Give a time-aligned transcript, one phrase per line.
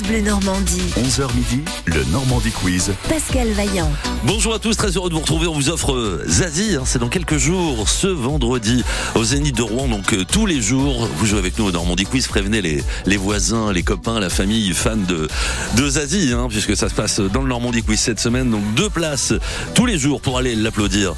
[0.00, 0.82] France Bleu Normandie.
[0.96, 2.92] 11h midi, le Normandie Quiz.
[3.08, 3.90] Pascal Vaillant.
[4.24, 5.46] Bonjour à tous, très heureux de vous retrouver.
[5.46, 8.84] On vous offre euh, Zazie, hein, c'est dans quelques jours, ce vendredi,
[9.14, 9.88] au Zénith de Rouen.
[9.88, 12.26] Donc euh, tous les jours, vous jouez avec nous au Normandie Quiz.
[12.28, 15.28] Prévenez les, les voisins, les copains, la famille, fans de,
[15.76, 18.50] de Zazie, hein, puisque ça se passe dans le Normandie Quiz cette semaine.
[18.50, 19.32] Donc deux places
[19.74, 21.14] tous les jours pour aller l'applaudir.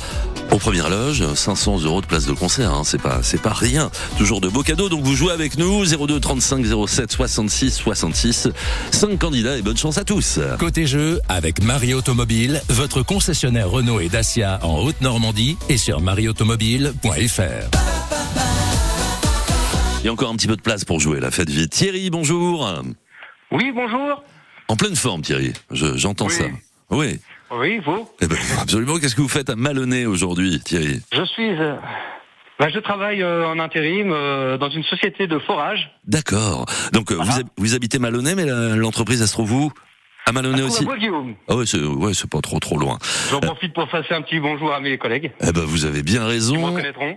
[0.52, 3.90] Aux premières loges, 500 euros de place de concert, hein, c'est pas c'est pas rien.
[4.18, 8.48] Toujours de beaux cadeaux, donc vous jouez avec nous 02 35 07 66 66.
[8.90, 10.38] 5 candidats et bonne chance à tous.
[10.58, 17.42] Côté jeu, avec Marie Automobile, votre concessionnaire Renault et Dacia en Haute-Normandie et sur marieautomobile.fr.
[20.00, 21.70] Il y a encore un petit peu de place pour jouer, la fête vite.
[21.70, 22.68] Thierry, bonjour.
[23.52, 24.22] Oui, bonjour.
[24.68, 25.52] En pleine forme, Thierry.
[25.70, 26.32] Je- J'entends Oui.
[26.34, 26.44] ça.
[26.90, 27.18] Oui.
[27.54, 28.98] Oui, vous Eh ben, absolument.
[28.98, 31.00] Qu'est-ce que vous faites à Malonnet aujourd'hui, Thierry?
[31.12, 31.50] Je suis.
[31.50, 31.76] euh,
[32.58, 35.90] bah, je travaille euh, en intérim euh, dans une société de forage.
[36.06, 36.66] D'accord.
[36.92, 39.72] Donc euh, vous, hab- vous habitez Malonnet, mais la- l'entreprise, elle se trouve où?
[40.24, 40.86] À Malonnet aussi.
[41.48, 42.96] Ah ouais, c'est ouais, pas trop trop loin.
[43.32, 45.32] J'en profite pour passer un petit bonjour à mes collègues.
[45.40, 46.76] Eh ben, vous avez bien raison.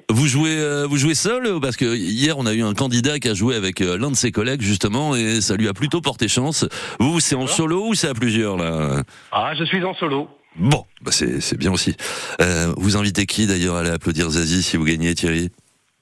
[0.09, 3.30] Vous jouez, euh, vous jouez seul parce que hier on a eu un candidat qui
[3.30, 6.28] a joué avec euh, l'un de ses collègues justement et ça lui a plutôt porté
[6.28, 6.66] chance.
[7.00, 9.04] Vous, c'est en solo ou c'est à plusieurs là?
[9.31, 10.28] Ah, je suis en solo.
[10.58, 11.95] Bon, bah c'est c'est bien aussi.
[12.42, 15.50] Euh, vous invitez qui d'ailleurs à aller applaudir Zazie si vous gagnez Thierry?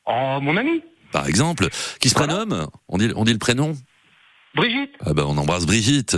[0.05, 2.35] Oh, mon ami, Par exemple, qui se Voilà.
[2.35, 2.67] prénomme?
[2.87, 3.75] On dit, on dit le prénom?
[4.55, 4.91] Brigitte.
[5.03, 6.17] Ah bah on embrasse Brigitte.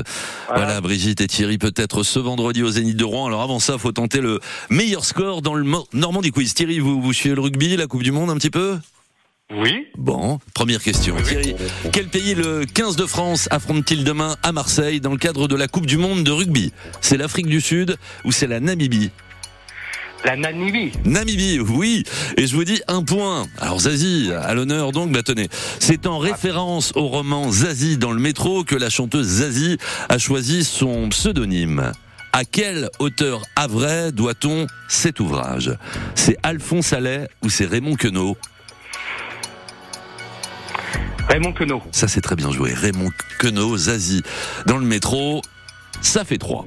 [0.49, 0.65] Voilà.
[0.65, 0.81] Voilà.
[0.81, 3.27] Brigitte et Thierry peut-être ce vendredi au Zénith de Rouen.
[3.27, 6.53] Alors avant ça, faut tenter le meilleur score dans le Normandie Quiz.
[6.53, 8.77] Thierry, vous, vous suivez le rugby, la Coupe du Monde un petit peu?
[9.53, 9.85] Oui.
[9.95, 11.15] Bon, première question.
[11.23, 11.55] Thierry,
[11.91, 15.67] quel pays le 15 de France affronte-t-il demain à Marseille dans le cadre de la
[15.67, 16.73] Coupe du Monde de rugby?
[16.99, 19.11] C'est l'Afrique du Sud ou c'est la Namibie?
[20.23, 20.93] La Namibie.
[21.05, 22.03] Namibie, oui.
[22.37, 23.45] Et je vous dis un point.
[23.59, 25.47] Alors Zazie, à l'honneur donc, bah tenez.
[25.79, 29.77] C'est en référence au roman Zazie dans le métro que la chanteuse Zazie
[30.09, 31.91] a choisi son pseudonyme.
[32.33, 35.71] À quel auteur havrais doit-on cet ouvrage?
[36.15, 38.35] C'est Alphonse Allais ou c'est Raymond Queneau?
[41.29, 41.81] Raymond Queneau.
[41.91, 42.73] Ça c'est très bien joué.
[42.73, 44.23] Raymond Queneau, Zazie
[44.65, 45.41] dans le métro,
[46.01, 46.65] ça fait trois.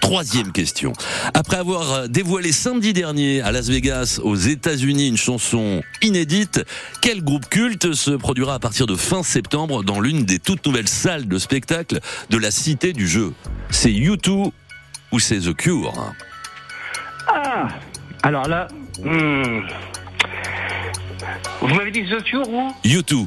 [0.00, 0.92] Troisième question.
[1.34, 6.64] Après avoir dévoilé samedi dernier à Las Vegas, aux États-Unis, une chanson inédite,
[7.02, 10.86] quel groupe culte se produira à partir de fin septembre dans l'une des toutes nouvelles
[10.88, 11.98] salles de spectacle
[12.30, 13.32] de la Cité du Jeu?
[13.70, 14.52] C'est U2
[15.10, 15.92] ou c'est The Cure?
[17.26, 17.66] Ah
[18.22, 18.68] Alors là.
[19.02, 19.62] hmm.
[21.62, 23.26] Vous m'avez dit The Cure ou U2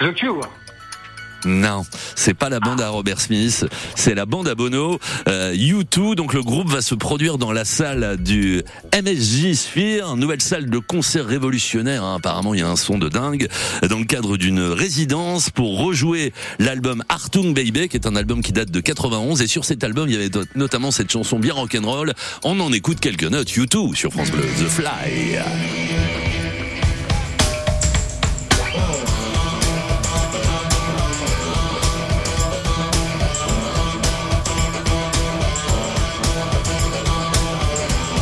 [0.00, 0.40] The Cure.
[1.46, 1.84] Non,
[2.14, 4.98] c'est pas la bande à Robert Smith, c'est la bande à Bono.
[5.28, 8.62] Euh, U2, donc le groupe va se produire dans la salle du
[8.94, 12.02] MSG Sphere, nouvelle salle de concert révolutionnaire.
[12.02, 12.16] hein.
[12.16, 13.46] Apparemment, il y a un son de dingue
[13.86, 18.52] dans le cadre d'une résidence pour rejouer l'album Artung Baby, qui est un album qui
[18.52, 19.42] date de 91.
[19.42, 22.14] Et sur cet album, il y avait notamment cette chanson bien rock'n'roll.
[22.42, 23.48] On en écoute quelques notes.
[23.50, 25.40] U2 sur France Bleu, The Fly.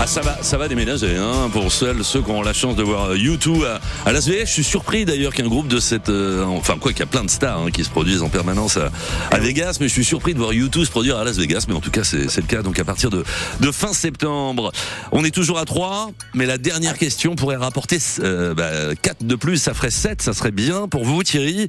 [0.05, 2.83] Ah ça va, ça va déménager hein, pour ceux, ceux qui ont la chance de
[2.83, 4.47] voir U2 à, à Las Vegas.
[4.47, 7.23] Je suis surpris d'ailleurs qu'un groupe de cette, euh, enfin quoi qu'il y a plein
[7.23, 8.91] de stars hein, qui se produisent en permanence à,
[9.31, 11.67] à Vegas, mais je suis surpris de voir U2 se produire à Las Vegas.
[11.69, 13.23] Mais en tout cas c'est c'est le cas donc à partir de,
[13.61, 14.73] de fin septembre.
[15.13, 19.37] On est toujours à 3, mais la dernière question pourrait rapporter euh, bah, 4 de
[19.37, 21.69] plus, ça ferait 7, ça serait bien pour vous Thierry.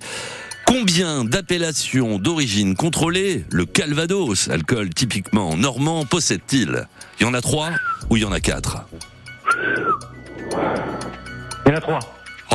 [0.66, 6.88] Combien d'appellations d'origine contrôlée le Calvados, alcool typiquement normand, possède-t-il?
[7.20, 7.70] Il y en a trois
[8.10, 8.84] ou il y en a quatre?
[11.66, 12.00] Il y en a trois.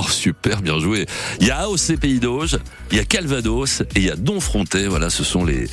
[0.01, 1.07] Oh super, bien joué.
[1.41, 2.59] Il y a AOC Pays d'Auge,
[2.93, 4.87] il y a Calvados et il y a Donfronté.
[4.87, 5.67] Voilà, ce sont les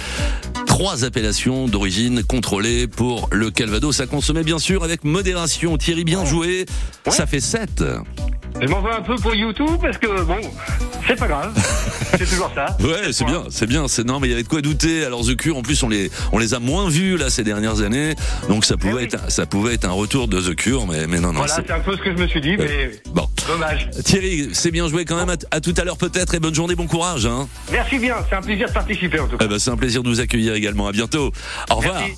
[0.65, 3.99] trois appellations d'origine contrôlée pour le Calvados.
[3.99, 5.77] À consommer bien sûr avec modération.
[5.77, 6.65] Thierry, bien joué.
[7.09, 7.83] Ça fait 7.
[8.61, 10.37] Je m'en veux un peu pour YouTube parce que bon,
[11.05, 11.51] c'est pas grave.
[12.17, 12.77] c'est toujours ça.
[12.79, 13.89] Ouais, c'est bien, c'est bien.
[13.89, 15.03] C'est non, mais il y avait de quoi douter.
[15.03, 17.81] Alors The Cure, en plus, on les, on les a moins vus là ces dernières
[17.81, 18.15] années,
[18.47, 19.03] donc ça pouvait Eh oui.
[19.03, 21.39] être, ça pouvait être un retour de The Cure, mais, mais non, non.
[21.39, 23.89] Voilà, c'est- c'est un peu ce que je me suis dit, mais Bon, dommage.
[24.03, 25.29] Thierry, c'est bien joué quand même.
[25.29, 27.25] À, à tout à l'heure peut-être et bonne journée, bon courage.
[27.25, 27.47] Hein.
[27.71, 29.45] Merci bien, c'est un plaisir de participer en tout cas.
[29.45, 30.87] Eh ben, c'est un plaisir de vous accueillir également.
[30.87, 31.31] À bientôt.
[31.71, 31.95] Au revoir.
[31.95, 32.13] Merci.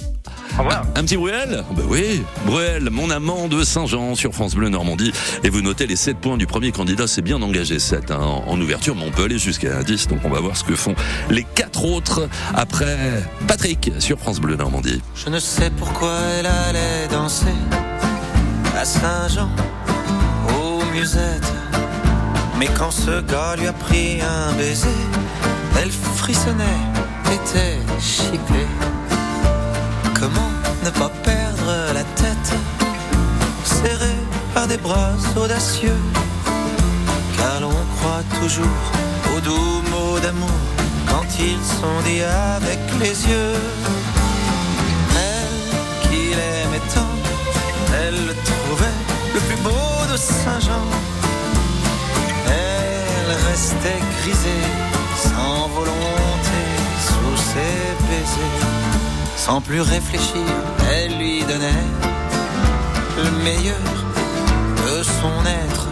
[0.57, 0.85] Au revoir.
[0.95, 1.63] Un petit Bruel?
[1.75, 5.11] Ben oui, Bruel, mon amant de Saint-Jean sur France Bleu Normandie.
[5.43, 8.43] Et vous notez les 7 points du premier candidat, c'est bien engagé 7 hein, en,
[8.47, 10.95] en ouverture, mais on peut aller jusqu'à 10, donc on va voir ce que font
[11.29, 12.97] les quatre autres après
[13.47, 15.01] Patrick sur France Bleu Normandie.
[15.15, 17.45] Je ne sais pourquoi elle allait danser
[18.75, 19.49] à Saint-Jean,
[22.57, 24.87] Mais quand ce gars lui a pris un baiser,
[25.79, 26.81] Elle frissonnait,
[27.31, 28.67] était chippée.
[30.19, 30.51] Comment
[30.83, 32.49] ne pas perdre la tête
[33.63, 34.21] Serrée
[34.55, 36.01] par des bras audacieux?
[37.37, 38.81] Car l'on croit toujours
[39.35, 40.59] aux doux mots d'amour
[41.07, 43.53] Quand ils sont dits avec les yeux
[50.17, 50.87] Saint-Jean
[52.47, 54.65] Elle restait grisée
[55.15, 56.59] sans volonté
[57.07, 58.77] sous ses baisers
[59.47, 60.43] sans plus réfléchir,
[60.91, 61.87] elle lui donnait
[63.17, 63.87] le meilleur
[64.85, 65.87] de son être.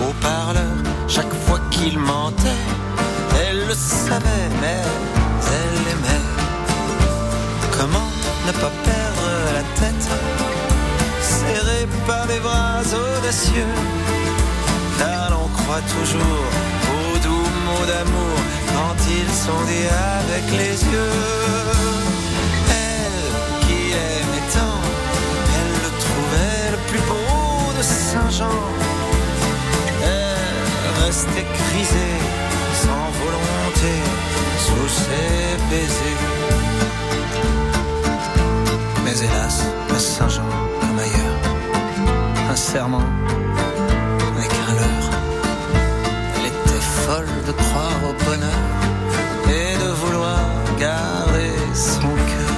[0.00, 0.76] Au parleur,
[1.08, 2.62] chaque fois qu'il mentait,
[3.42, 4.80] elle le savait, mais
[5.56, 6.26] elle aimait.
[7.76, 8.10] Comment
[8.46, 10.08] ne pas perdre la tête,
[11.20, 12.82] serrée par des bras
[13.28, 13.74] audacieux,
[14.98, 16.44] car l'on croit toujours
[16.94, 18.36] aux doux mots d'amour
[18.72, 19.88] quand ils sont dits
[20.22, 22.08] avec les yeux
[23.90, 24.80] aimait tant,
[25.56, 28.60] elle le trouvait le plus beau de Saint-Jean.
[30.02, 32.18] Elle restait grisée,
[32.82, 33.94] sans volonté,
[34.64, 36.24] sous ses baisers.
[39.04, 39.56] Mais hélas,
[39.98, 40.67] Saint-Jean,
[42.72, 43.08] serment
[44.36, 45.10] n'est qu'un leurre.
[46.34, 48.64] Elle était folle de croire au bonheur
[49.56, 50.44] et de vouloir
[50.78, 52.54] garder son cœur.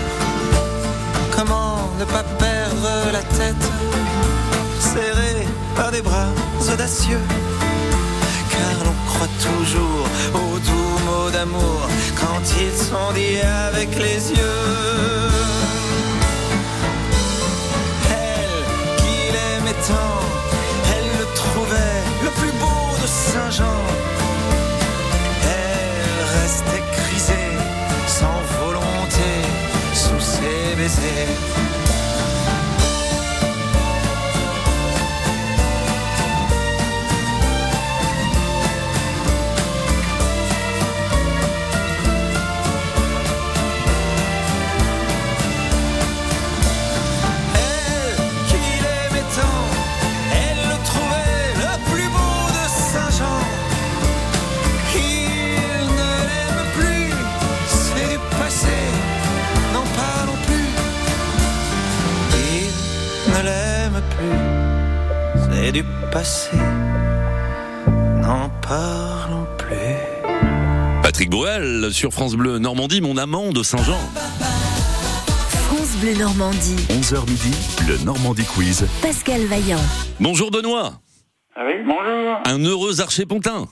[1.36, 3.66] Comment ne pas perdre la tête
[4.80, 5.46] Serrée
[5.76, 6.32] par des bras
[6.72, 7.24] audacieux?
[8.52, 10.06] Car l'on croit toujours
[10.42, 11.80] aux doux mots d'amour
[12.20, 15.10] Quand ils sont dits avec les yeux
[20.94, 23.81] Elle le trouvait le plus beau de Saint-Jean
[25.44, 27.56] Elle restait grisée
[28.06, 29.31] sans volonté
[29.94, 31.69] sous ses baisers.
[72.00, 73.99] Sur France Bleu Normandie, mon amant de Saint-Jean.
[75.69, 76.76] France Bleu Normandie.
[76.88, 77.50] 11h midi,
[77.87, 78.87] le Normandie Quiz.
[79.02, 79.76] Pascal Vaillant.
[80.19, 80.94] Bonjour Benoît,
[81.55, 82.38] Ah oui, bonjour.
[82.47, 83.67] un heureux archer-pontin.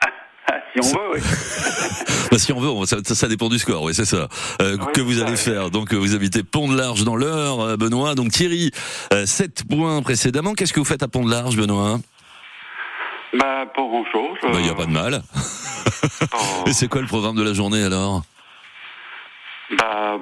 [0.00, 1.20] Ah, si on veut, oui.
[2.32, 4.28] Bah, si on veut, on- ça, dépend du score, oui, c'est ça.
[4.60, 5.38] Euh, Oui, que vous ça, allez oui.
[5.38, 5.70] faire.
[5.70, 8.16] Donc, euh, vous habitez Pont-de-Large dans l'heure, euh, Benoît.
[8.16, 8.72] Donc, Thierry,
[9.12, 10.54] euh, 7 points précédemment.
[10.54, 12.00] Qu'est-ce que vous faites à Pont-de-Large, Benoît?
[13.38, 14.38] Bah, pas grand-chose.
[14.42, 15.22] Bah, il n'y a pas de mal.
[16.32, 18.22] Oh, Et c'est quoi le programme de la journée alors?
[19.78, 20.18] Bah,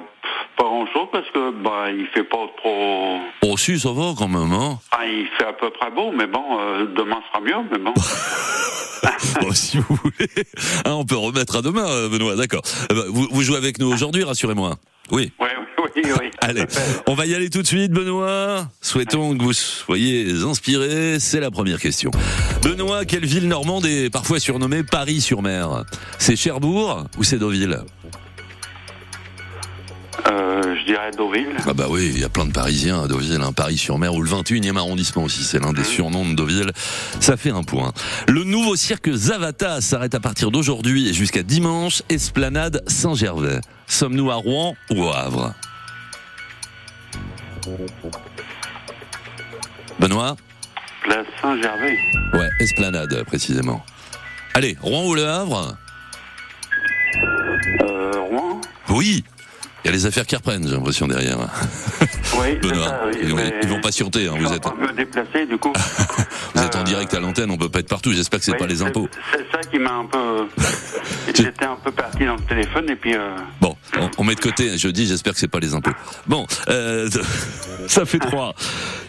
[0.57, 3.19] pas grand-chose parce que bah, il fait pas trop.
[3.43, 6.27] Oh, si, ça va quand même, hein Ah, il fait à peu près beau, mais
[6.27, 7.93] bon, euh, demain sera mieux, mais bon.
[9.41, 10.29] Bon, si vous voulez.
[10.85, 12.61] Hein, on peut remettre à demain, euh, Benoît, d'accord.
[12.89, 14.75] Eh ben, vous, vous jouez avec nous aujourd'hui, rassurez-moi.
[15.11, 15.31] Oui,
[15.95, 16.31] oui, oui.
[16.41, 16.65] Allez,
[17.07, 18.67] on va y aller tout de suite, Benoît.
[18.81, 21.19] Souhaitons que vous soyez inspirés.
[21.19, 22.11] C'est la première question.
[22.61, 25.85] Benoît, quelle ville normande est parfois surnommée Paris-sur-Mer?
[26.19, 27.79] C'est Cherbourg ou c'est Deauville?
[30.31, 31.55] Euh, je dirais Deauville.
[31.67, 34.29] Ah bah oui, il y a plein de Parisiens à Deauville, hein, Paris-sur-Mer ou le
[34.29, 36.71] 21e arrondissement aussi, c'est l'un des surnoms de Deauville.
[37.19, 37.91] Ça fait un point.
[38.27, 43.59] Le nouveau cirque Zavata s'arrête à partir d'aujourd'hui et jusqu'à dimanche, Esplanade Saint-Gervais.
[43.87, 45.53] Sommes-nous à Rouen ou au Havre?
[49.99, 50.35] Benoît
[51.03, 51.97] Place Saint-Gervais.
[52.33, 53.83] Ouais, Esplanade précisément.
[54.53, 55.77] Allez, Rouen ou le Havre?
[57.81, 59.23] Euh, Rouen Oui
[59.83, 61.37] il y a les affaires qui reprennent, j'ai l'impression derrière.
[62.41, 64.27] Oui, Benoît, ça, oui, ils, vont- ils vont patienter.
[64.27, 65.71] Hein, vous êtes, me déplacer, du coup.
[66.55, 68.11] vous êtes en Euh, direct à l'antenne, on peut pas être partout.
[68.11, 69.07] J'espère que c'est oui, pas les impôts.
[69.31, 70.47] C'est ça qui m'a un peu.
[71.35, 73.13] J'étais un peu parti dans le téléphone et puis.
[73.13, 73.35] Euh...
[73.61, 74.77] Bon, on, on met de côté.
[74.79, 75.91] Je dis, j'espère que c'est pas les impôts.
[76.25, 77.07] Bon, euh,
[77.87, 78.55] ça fait trois.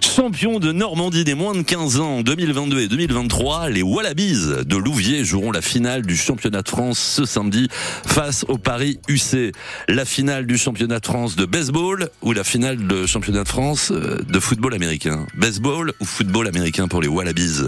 [0.02, 5.24] Champion de Normandie des moins de 15 ans 2022 et 2023, les Wallabies de Louviers
[5.24, 7.68] joueront la finale du championnat de France ce samedi
[8.06, 9.52] face au Paris UC.
[9.88, 13.90] La finale du championnat de France de baseball ou la finale de championnat de France
[13.90, 15.26] euh, de football américain?
[15.34, 17.60] Baseball ou football américain pour les Wallabies?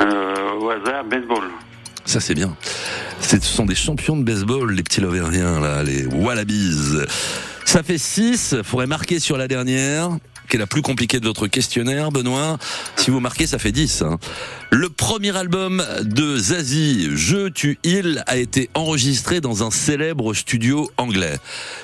[0.00, 1.44] Euh, au hasard, baseball.
[2.06, 2.56] Ça c'est bien.
[3.20, 6.96] Ce sont des champions de baseball, les petits Lovériens, là, les Wallabies.
[7.66, 11.46] Ça fait 6, faudrait marquer sur la dernière qui est la plus compliquée de votre
[11.46, 12.58] questionnaire, Benoît.
[12.96, 14.02] Si vous marquez, ça fait 10.
[14.02, 14.18] Hein.
[14.70, 20.90] Le premier album de Zazie, Je tu il, a été enregistré dans un célèbre studio
[20.96, 21.36] anglais.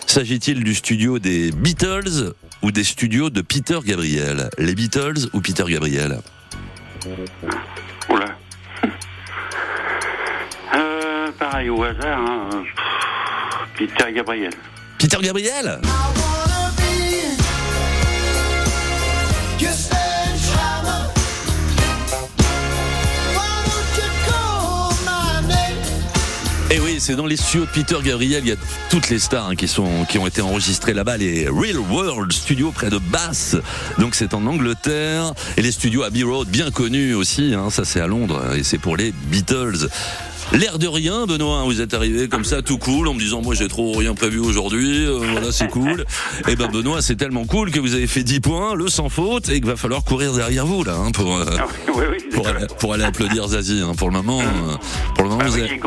[0.06, 4.50] S'agit-il du studio des Beatles ou des studios de Peter Gabriel?
[4.58, 6.20] Les Beatles ou Peter Gabriel?
[8.08, 8.36] Oula.
[10.74, 12.64] Euh, pareil, au hasard, hein.
[13.76, 14.52] Peter Gabriel.
[14.98, 15.80] Peter Gabriel?
[27.02, 28.56] C'est dans les studios de Peter Gabriel, il y a
[28.88, 32.98] toutes les stars hein, qui ont été enregistrées là-bas, les Real World Studios près de
[32.98, 33.56] Bath.
[33.98, 37.54] Donc c'est en Angleterre et les studios Abbey Road bien connus aussi.
[37.54, 39.88] Hein, ça c'est à Londres et c'est pour les Beatles.
[40.52, 43.40] L'air de rien, Benoît, hein, vous êtes arrivé comme ça, tout cool, en me disant
[43.40, 46.04] moi j'ai trop rien prévu aujourd'hui, euh, voilà c'est cool.
[46.48, 49.48] Et ben Benoît, c'est tellement cool que vous avez fait 10 points, le sans faute,
[49.48, 52.46] et qu'il va falloir courir derrière vous là, hein, pour, euh, Ah oui, oui, pour,
[52.46, 53.80] aller, pour aller applaudir Zazie.
[53.82, 53.94] Hein.
[53.96, 54.76] Pour le moment, euh,
[55.14, 55.80] pour le moment Ah vous, avez,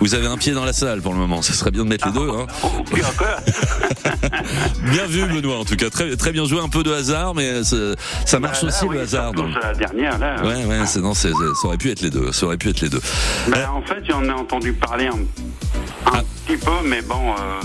[0.00, 1.40] vous un pied dans la salle pour le moment.
[1.40, 2.28] Ça serait bien de mettre les deux.
[2.30, 2.46] Hein.
[4.90, 7.62] Bien vu Benoît, en tout cas très très bien joué, un peu de hasard, mais
[7.64, 7.76] ça,
[8.26, 9.32] ça marche Bah, là, aussi oui, le hasard.
[9.32, 9.48] donc.
[9.62, 10.36] la dernière, là.
[10.42, 12.80] Ouais ouais, c'est non, c'est- ça aurait pu être les deux, ça aurait pu être
[12.80, 13.00] les deux.
[13.48, 15.12] Ben, en fait, j'en ai entendu parler un,
[16.10, 16.22] un Ah.
[16.46, 17.60] petit peu, mais bon, euh,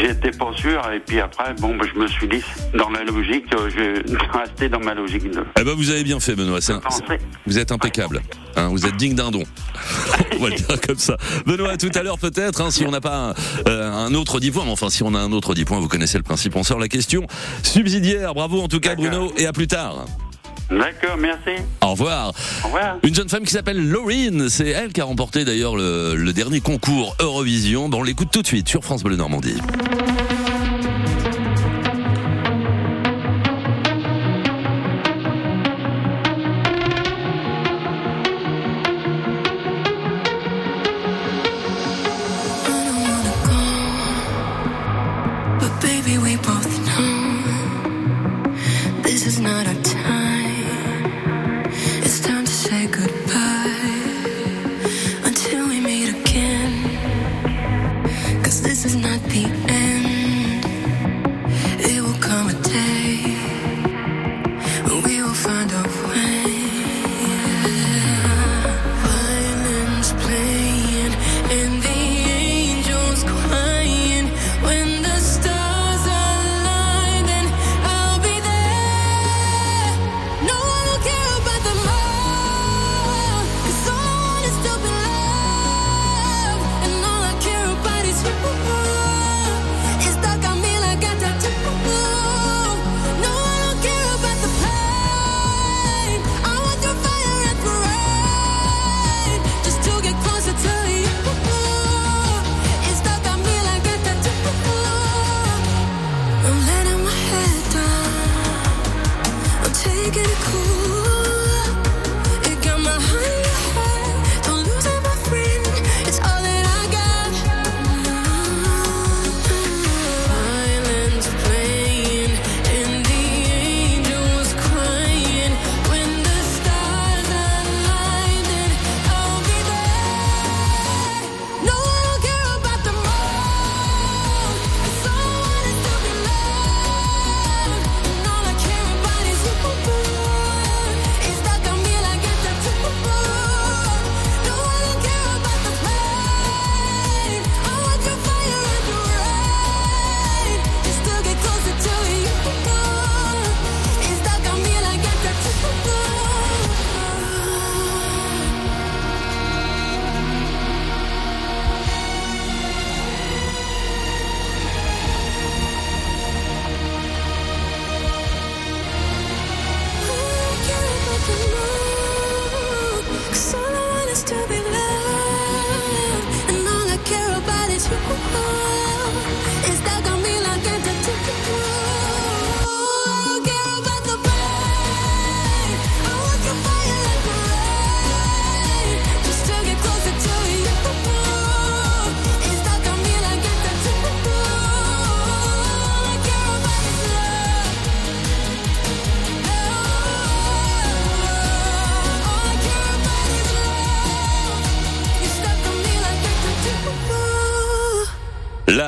[0.00, 0.80] j'étais pas sûr.
[0.92, 2.42] Et puis après, bon, ben, je me suis dit,
[2.76, 6.04] dans la logique, euh, je vais rester dans ma logique de Eh ben vous avez
[6.04, 6.80] bien fait Benoît, c'est un-
[7.46, 8.22] vous êtes impeccable,
[8.56, 9.42] hein, vous êtes digne d'un don.
[10.38, 11.16] on va le dire comme ça.
[11.46, 13.34] Benoît, à tout à l'heure peut-être, hein, si on n'a pas un,
[13.68, 15.88] euh, un autre 10 points, mais enfin si on a un autre 10 points, vous
[15.88, 17.26] connaissez le principe, on sort la question
[17.62, 18.34] subsidiaire.
[18.34, 18.94] Bravo en tout cas.
[18.94, 20.06] Bruno, et à plus tard.
[20.70, 21.62] D'accord, merci.
[21.82, 22.32] Au revoir.
[22.64, 22.96] Au revoir.
[23.02, 26.60] Une jeune femme qui s'appelle Laurine, c'est elle qui a remporté d'ailleurs le, le dernier
[26.60, 27.88] concours Eurovision.
[27.88, 29.56] Bon, on l'écoute tout de suite sur France Bleu Normandie.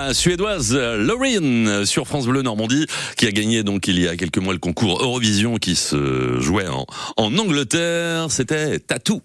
[0.09, 2.87] La Suédoise euh, Loreen euh, sur France Bleu Normandie
[3.19, 6.67] qui a gagné donc il y a quelques mois le concours Eurovision qui se jouait
[6.67, 6.87] en,
[7.19, 8.29] en Angleterre.
[8.31, 9.21] C'était Tatou.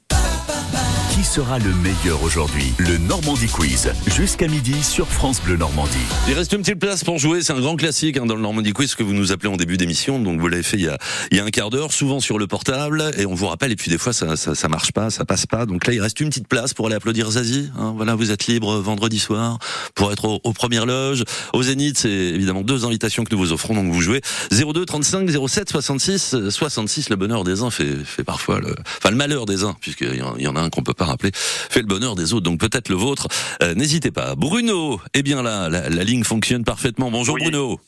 [1.23, 2.73] Sera le meilleur aujourd'hui?
[2.77, 5.97] Le Normandie Quiz, jusqu'à midi sur France Bleu Normandie.
[6.27, 7.41] Il reste une petite place pour jouer.
[7.41, 9.77] C'est un grand classique hein, dans le Normandie Quiz que vous nous appelez en début
[9.77, 10.19] d'émission.
[10.19, 13.25] Donc vous l'avez fait il y, a, un quart d'heure, souvent sur le portable, et
[13.25, 13.71] on vous rappelle.
[13.71, 15.65] Et puis des fois ça, ça, marche pas, ça passe pas.
[15.65, 17.71] Donc là il reste une petite place pour aller applaudir Zazie.
[17.79, 19.57] Hein, voilà, vous êtes libre vendredi soir
[19.95, 21.23] pour être au- aux premières loges.
[21.53, 23.73] Au Zénith, c'est évidemment deux invitations que nous vous offrons.
[23.73, 27.09] Donc vous jouez 02 35 07 66 euh, 66.
[27.09, 30.37] Le bonheur des uns fait, parfois le, enfin le malheur des uns, puisqu'il y en-
[30.37, 32.43] y en a un qu'on peut pas fait le bonheur des autres.
[32.43, 33.27] Donc peut-être le vôtre.
[33.61, 34.35] Euh, N'hésitez pas.
[34.35, 37.11] Bruno, eh bien là, la, la ligne fonctionne parfaitement.
[37.11, 37.41] Bonjour Oui.
[37.43, 37.79] Bruno.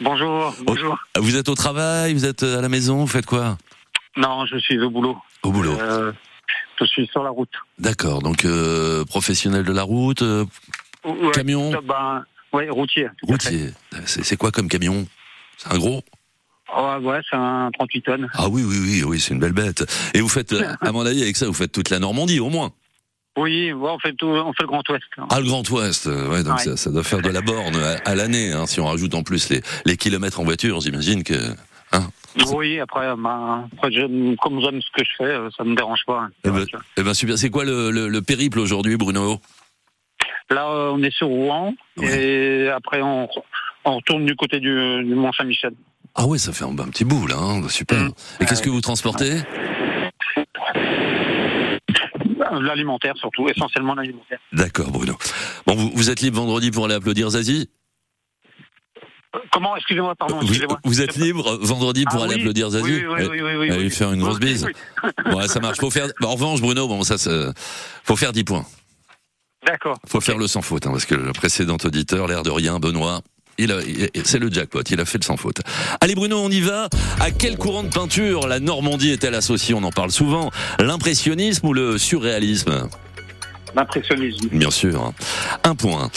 [0.00, 0.96] Bonjour, bonjour.
[1.18, 3.58] Vous êtes au travail, vous êtes à la maison, vous faites quoi?
[4.16, 5.16] Non, je suis au boulot.
[5.42, 5.78] Au boulot.
[5.80, 6.12] Euh,
[6.80, 7.50] je suis sur la route.
[7.78, 8.22] D'accord.
[8.22, 10.44] Donc euh, professionnel de la route, euh,
[11.04, 11.70] Ouais, Camion?
[11.84, 13.06] Ben, ouais, routier.
[13.22, 13.70] routier.
[14.06, 15.06] C'est quoi comme camion?
[15.56, 16.02] C'est un gros?
[16.74, 18.28] Ouais, ouais, c'est un 38 tonnes.
[18.34, 19.84] Ah oui, oui, oui, oui, c'est une belle bête.
[20.14, 22.70] Et vous faites, à mon avis, avec ça, vous faites toute la Normandie, au moins.
[23.38, 25.04] Oui, on fait tout, on fait le Grand Ouest.
[25.30, 26.64] Ah, le Grand Ouest, euh, ouais, donc Ouais.
[26.64, 28.50] ça, ça doit faire de la borne à, à l'année.
[28.52, 31.34] Hein, si on rajoute en plus les, les kilomètres en voiture, j'imagine que.
[32.52, 33.90] Oui, après, ben, après
[34.42, 36.20] comme j'aime ce que je fais, euh, ça me dérange pas.
[36.22, 36.30] hein.
[36.44, 36.64] Eh ben,
[36.98, 37.38] eh ben super.
[37.38, 39.38] C'est quoi le, le, le périple aujourd'hui, Bruno?
[40.50, 43.28] Là, euh, on est sur Rouen, et après, on,
[43.84, 45.72] on retourne du côté du, du Mont-Saint-Michel.
[46.16, 48.00] Ah ouais, ça fait un, un petit bout là, hein, super.
[48.00, 48.12] Mm.
[48.40, 49.42] Et qu'est-ce que vous transportez?
[52.48, 54.38] Euh, L'alimentaire, surtout, essentiellement l'alimentaire.
[54.52, 55.16] D'accord, Bruno.
[55.66, 57.68] Bon, vous, vous êtes libre vendredi pour aller applaudir Zazie?
[59.52, 60.80] Comment Excusez-moi, pardon, vous, excusez-moi.
[60.84, 62.84] vous êtes libre vendredi pour Ah aller oui, applaudir Zazie?
[62.84, 64.64] Oui, oui, oui, oui, oui, Allez lui faire une grosse bise.
[64.66, 65.10] oui.
[65.34, 65.78] Ouais, ça marche.
[65.78, 66.06] Faut faire.
[66.20, 67.16] bah, en revanche, Bruno, bon, ça,
[68.04, 68.64] faut faire 10 points.
[69.66, 69.98] D'accord.
[70.06, 73.20] Faut faire le sans faute, hein, parce que le précédent auditeur, l'air de rien, Benoît.
[73.58, 73.74] Il
[74.24, 75.60] c'est le jackpot, il a fait le sans faute.
[76.00, 76.88] Allez Bruno, on y va.
[77.20, 79.74] À quel courant de peinture la Normandie est-elle associée?
[79.74, 80.50] On en parle souvent.
[80.78, 82.88] L'impressionnisme ou le surréalisme?
[83.74, 84.48] L'impressionnisme.
[84.52, 85.12] Bien sûr.
[85.64, 86.10] Un point.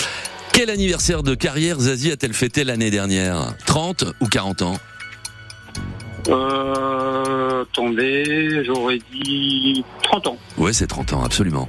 [0.52, 3.54] Quel anniversaire de carrière Zazie a-t-elle fêté l'année dernière?
[3.66, 4.78] 30 ou 40 ans?
[6.30, 10.38] Euh, attendez, j'aurais dit 30 ans.
[10.58, 11.68] Ouais, c'est 30 ans, absolument.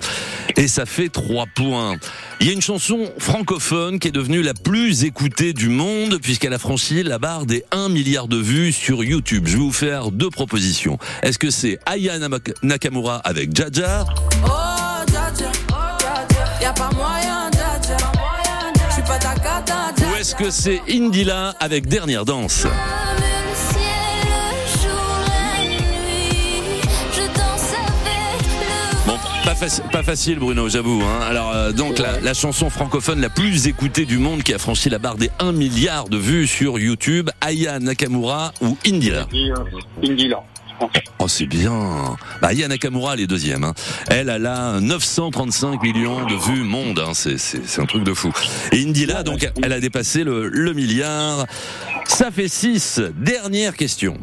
[0.57, 1.97] Et ça fait 3 points.
[2.41, 6.53] Il y a une chanson francophone qui est devenue la plus écoutée du monde puisqu'elle
[6.53, 9.45] a franchi la barre des 1 milliard de vues sur YouTube.
[9.47, 10.99] Je vais vous faire deux propositions.
[11.23, 12.19] Est-ce que c'est Aya
[12.63, 14.05] Nakamura avec Jaja?
[14.45, 14.49] Oh,
[16.61, 17.51] y a pas moyen,
[19.11, 22.67] pas ta cata, ou est-ce que c'est Indila avec Dernière Danse?
[29.45, 31.03] Pas, faci- pas facile Bruno, j'avoue.
[31.03, 31.21] Hein.
[31.29, 34.89] Alors euh, donc la, la chanson francophone la plus écoutée du monde qui a franchi
[34.91, 39.27] la barre des 1 milliard de vues sur YouTube, Aya Nakamura ou Indila
[40.03, 40.43] Indila.
[41.19, 42.17] Oh, c'est bien.
[42.41, 43.65] Bah, Aya Nakamura, elle est deuxième.
[43.65, 43.75] Hein.
[44.09, 46.99] Elle, elle a 935 millions de vues monde.
[47.07, 47.13] Hein.
[47.13, 48.33] C'est un truc de fou.
[48.73, 51.45] Et Indila, donc, elle a dépassé le, le milliard.
[52.07, 53.03] Ça fait 6.
[53.15, 54.17] Dernière question.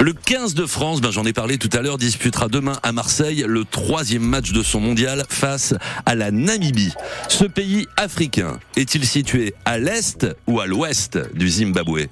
[0.00, 3.44] Le 15 de France, ben j'en ai parlé tout à l'heure, disputera demain à Marseille
[3.46, 5.74] le troisième match de son mondial face
[6.06, 6.94] à la Namibie.
[7.28, 12.06] Ce pays africain est-il situé à l'est ou à l'ouest du Zimbabwe?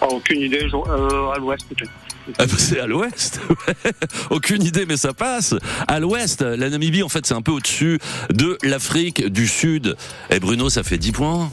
[0.00, 1.90] Ah, aucune idée, euh, à l'ouest peut-être.
[2.38, 3.40] Ah bah, c'est à l'ouest.
[3.66, 3.92] ouais.
[4.30, 5.54] Aucune idée, mais ça passe.
[5.86, 7.98] À l'ouest, la Namibie, en fait, c'est un peu au-dessus
[8.30, 9.96] de l'Afrique du Sud.
[10.30, 11.50] Et Bruno, ça fait 10 points.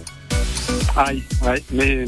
[0.96, 2.06] Aïe, ouais, mais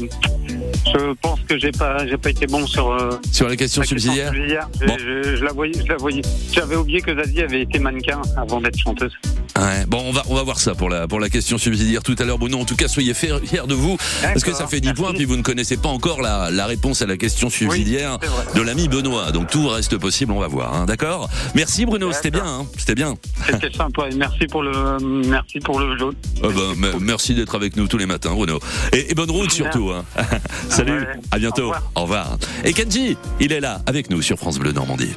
[0.86, 2.90] je pense que j'ai pas, j'ai pas été bon sur.
[2.92, 4.68] euh, Sur la question la question subsidiaire subsidiaire.
[4.80, 4.86] Je,
[5.32, 6.22] je- je la voyais, je la voyais.
[6.52, 9.12] J'avais oublié que Zazie avait été mannequin avant d'être chanteuse.
[9.56, 9.84] Ouais.
[9.86, 12.24] Bon, on va, on va voir ça pour la, pour la question subsidiaire tout à
[12.24, 12.58] l'heure, Bruno.
[12.58, 13.38] En tout cas, soyez fiers
[13.68, 13.96] de vous.
[14.22, 15.02] Parce que ça fait 10 merci.
[15.02, 18.18] points, puis vous ne connaissez pas encore la, la réponse à la question subsidiaire
[18.54, 19.30] de l'ami Benoît.
[19.30, 20.74] Donc tout reste possible, on va voir.
[20.74, 20.86] hein.
[20.86, 21.28] D'accord?
[21.54, 22.44] Merci Bruno, c'était bien.
[22.44, 22.66] Hein.
[22.76, 23.14] C'était bien.
[23.48, 24.08] C'était sympa.
[24.10, 26.10] Et merci pour le, merci pour le jeu.
[26.42, 28.58] Me- merci d'être avec nous tous les matins, Bruno.
[28.92, 29.90] Et, et bonne route surtout.
[29.90, 30.04] hein.
[30.68, 31.06] Salut, Ouais.
[31.30, 31.62] à bientôt.
[31.62, 31.82] Au revoir.
[31.94, 32.38] Au revoir.
[32.64, 35.12] Et Kenji, il est là avec nous sur France Bleu Normandie.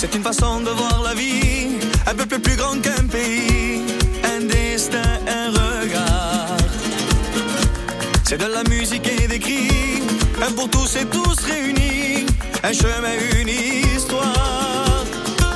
[0.00, 1.70] C'est une façon de voir la vie,
[2.06, 3.82] un peu plus grand qu'un pays,
[4.22, 6.56] un destin, un regard.
[8.22, 10.00] C'est de la musique et des cris,
[10.40, 12.26] un pour tous et tous réunis,
[12.62, 15.04] un chemin, une histoire.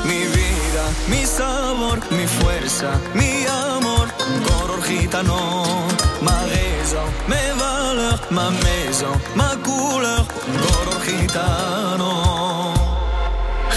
[0.05, 4.09] Mi vida, mi sabor, mi fuerza, mi amor,
[4.49, 5.87] color gitano,
[6.21, 10.27] ma raison, mes valeurs, ma maison, ma couleur,
[10.65, 12.32] color gitano.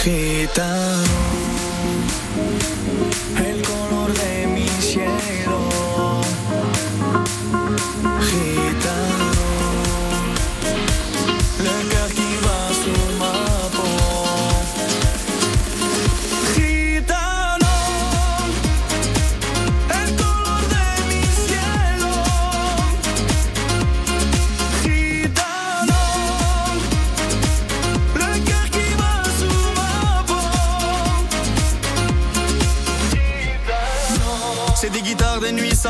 [0.06, 1.25] Gitano.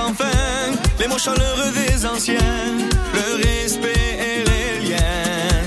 [0.06, 2.64] Sans fin, les mots chaleureux des anciens,
[3.14, 5.64] le respect et les liens.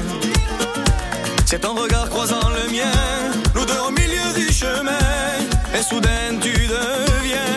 [1.44, 2.98] C'est ton regard croisant le mien,
[3.54, 5.08] nous deux au milieu du chemin,
[5.76, 7.56] et soudain tu deviens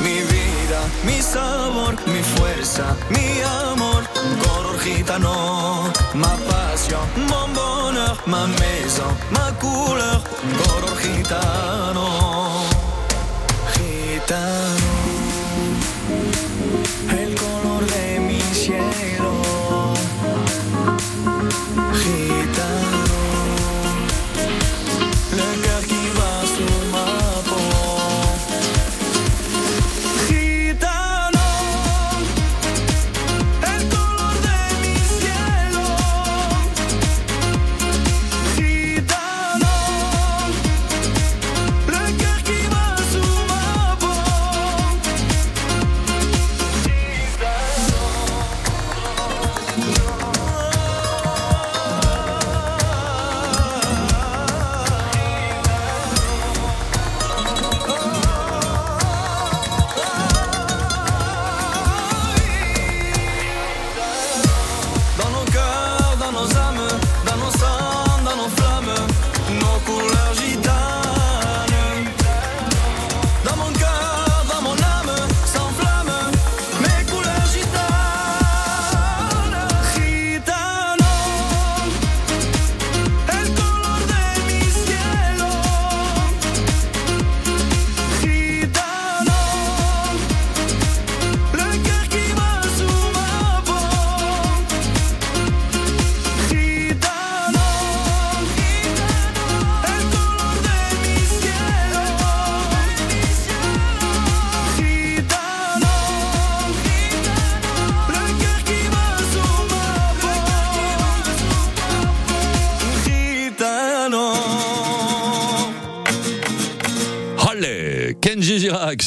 [0.00, 3.26] mi vida, mi sabor, mi fuerza, mi
[3.70, 4.02] amor,
[4.42, 10.20] color gitano, ma passion, mon bonheur, ma maison, ma couleur,
[10.60, 12.08] color gitano,
[13.74, 14.83] gitano,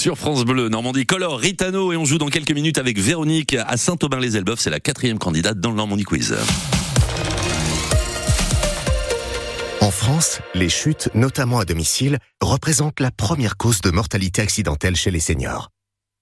[0.08, 3.76] sur France Bleu, Normandie Color, Ritano, et on joue dans quelques minutes avec Véronique à
[3.76, 4.62] Saint-Aubin-les-Elbeufs.
[4.62, 6.34] C'est la quatrième candidate dans le Normandie Quiz.
[9.82, 15.12] En France, les chutes, notamment à domicile, représentent la première cause de mortalité accidentelle chez
[15.12, 15.72] les seniors.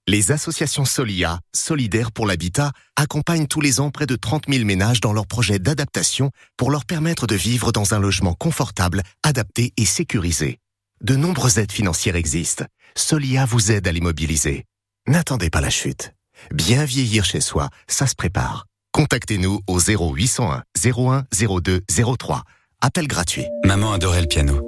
[0.08, 5.00] Les associations Solia, solidaires pour l'habitat, accompagnent tous les ans près de 30 000 ménages
[5.00, 9.86] dans leurs projets d'adaptation pour leur permettre de vivre dans un logement confortable, adapté et
[9.86, 10.58] sécurisé.
[11.02, 12.66] De nombreuses aides financières existent.
[12.98, 14.64] Solia vous aide à les mobiliser.
[15.06, 16.14] N'attendez pas la chute.
[16.54, 18.68] Bien vieillir chez soi, ça se prépare.
[18.94, 21.26] Contactez-nous au 0801 01
[21.62, 21.82] 02
[22.18, 22.44] 03.
[22.82, 23.46] Appel gratuit.
[23.66, 24.62] Maman adorait le piano.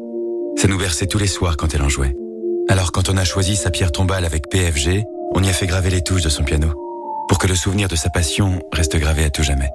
[0.57, 2.15] Ça nous berçait tous les soirs quand elle en jouait.
[2.67, 5.89] Alors quand on a choisi sa pierre tombale avec PFG, on y a fait graver
[5.89, 6.73] les touches de son piano.
[7.29, 9.69] Pour que le souvenir de sa passion reste gravé à tout jamais.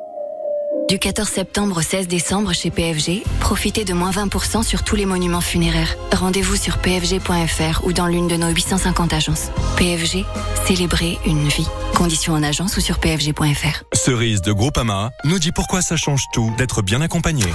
[0.93, 5.07] Du 14 septembre au 16 décembre chez PFG, profitez de moins 20% sur tous les
[5.07, 5.97] monuments funéraires.
[6.13, 9.47] Rendez-vous sur pfg.fr ou dans l'une de nos 850 agences.
[9.79, 10.27] PFG,
[10.67, 11.67] célébrer une vie.
[11.95, 13.85] Conditions en agence ou sur pfg.fr.
[13.95, 17.47] Cerise de Groupama nous dit pourquoi ça change tout d'être bien accompagné.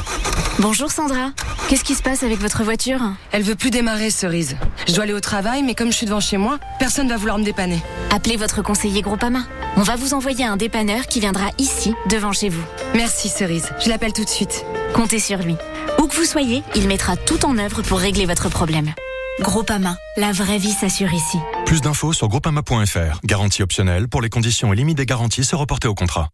[0.57, 1.29] Bonjour Sandra,
[1.69, 3.01] qu'est-ce qui se passe avec votre voiture?
[3.31, 4.57] Elle veut plus démarrer, Cerise.
[4.87, 7.37] Je dois aller au travail, mais comme je suis devant chez moi, personne va vouloir
[7.37, 7.79] me dépanner.
[8.09, 9.41] Appelez votre conseiller Groupama.
[9.75, 12.63] On va vous envoyer un dépanneur qui viendra ici, devant chez vous.
[12.95, 13.69] Merci, Cerise.
[13.79, 14.65] Je l'appelle tout de suite.
[14.93, 15.55] Comptez sur lui.
[16.01, 18.93] Où que vous soyez, il mettra tout en œuvre pour régler votre problème.
[19.41, 21.37] Groupama, la vraie vie s'assure ici.
[21.65, 23.19] Plus d'infos sur groupama.fr.
[23.23, 26.29] Garantie optionnelle pour les conditions et limites des garanties se reporter au contrat.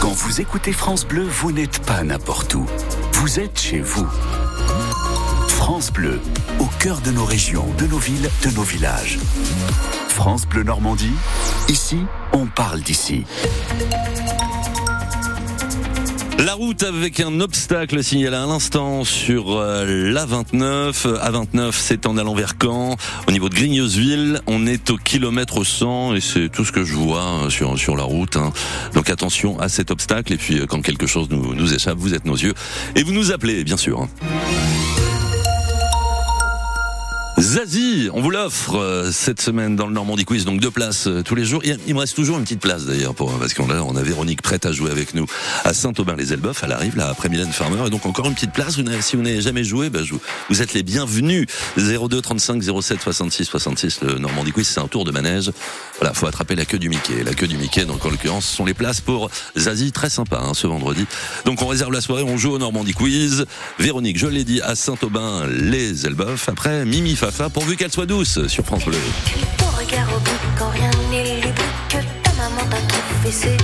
[0.00, 2.66] Quand vous écoutez France Bleu, vous n'êtes pas n'importe où.
[3.12, 4.08] Vous êtes chez vous.
[5.48, 6.20] France Bleu,
[6.58, 9.18] au cœur de nos régions, de nos villes, de nos villages.
[10.08, 11.12] France Bleu Normandie,
[11.68, 11.98] ici,
[12.32, 13.24] on parle d'ici.
[16.44, 21.06] La route avec un obstacle signalé à l'instant sur euh, la 29.
[21.20, 22.96] À 29, c'est en allant vers Caen.
[23.28, 26.94] Au niveau de Grigneuseville, on est au kilomètre 100 et c'est tout ce que je
[26.94, 28.36] vois hein, sur, sur la route.
[28.36, 28.52] hein.
[28.94, 32.14] Donc attention à cet obstacle et puis euh, quand quelque chose nous, nous échappe, vous
[32.14, 32.54] êtes nos yeux
[32.96, 34.08] et vous nous appelez, bien sûr.
[37.40, 41.22] Zazie, on vous l'offre euh, cette semaine dans le Normandie Quiz, donc deux places euh,
[41.22, 41.62] tous les jours.
[41.64, 44.42] Il, me reste toujours une petite place d'ailleurs, pour parce qu'on a, on a Véronique
[44.42, 45.24] prête à jouer avec nous
[45.64, 46.62] à Saint-Aubin-les-Elbeufs.
[46.62, 48.78] Elle arrive là après Mylène Farmer, et donc encore une petite place.
[49.00, 50.00] Si vous n'avez jamais joué, bah,
[50.50, 51.46] vous, êtes les bienvenus.
[51.78, 55.50] 02 35 07 66 66, le Normandie Quiz, c'est un tour de manège.
[55.98, 57.24] Voilà, faut attraper la queue du Mickey.
[57.24, 60.42] La queue du Mickey, donc en l'occurrence, ce sont les places pour Zazie, très sympa
[60.44, 61.06] hein, ce vendredi.
[61.46, 63.46] Donc on réserve la soirée, on joue au Normandie Quiz.
[63.78, 66.50] Véronique, je l'ai dit, à Saint-Aubin-les-Elbeufs.
[66.50, 68.98] Après, Mimi la fin, pourvu qu'elle soit douce sur France Bleu.
[69.56, 73.56] Ton regard au bout, quand rien n'est le but que ta maman t'a trop fessé.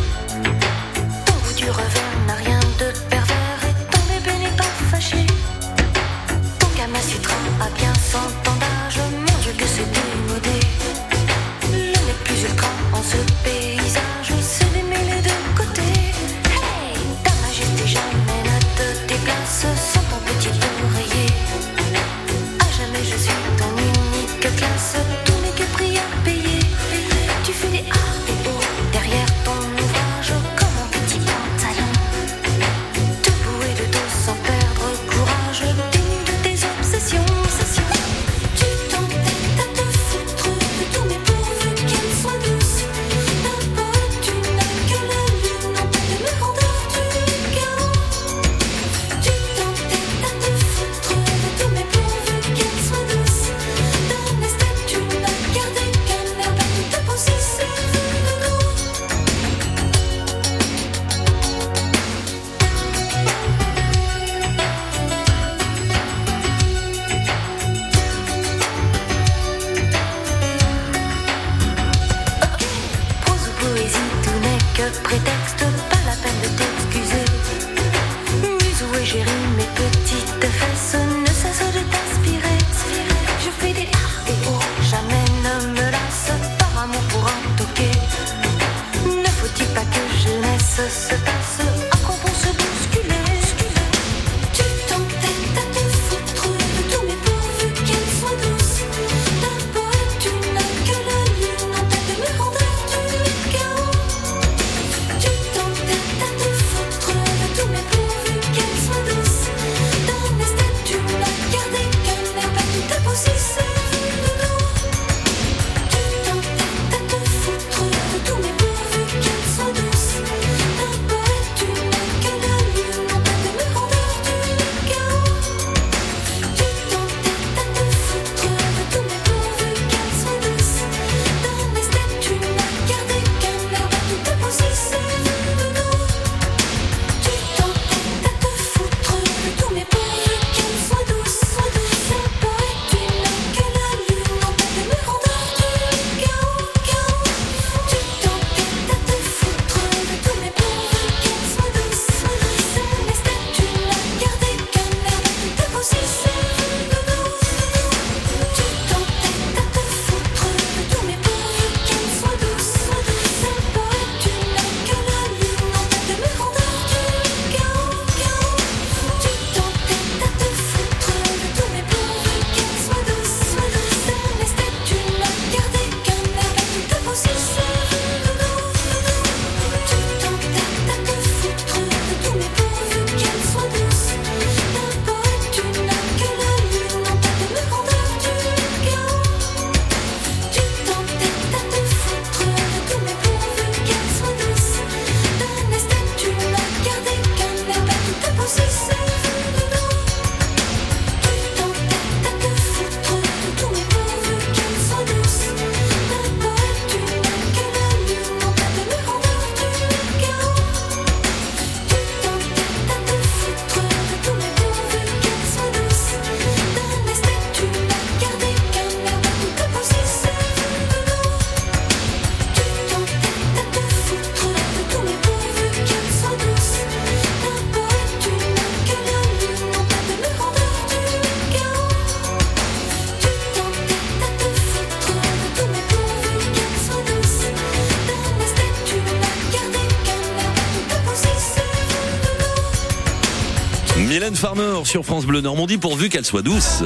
[244.86, 246.84] sur France Bleu Normandie pourvu qu'elle soit douce.